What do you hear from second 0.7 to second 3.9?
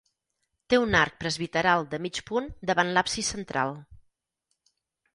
Té un arc presbiteral de mig punt davant l'absis central.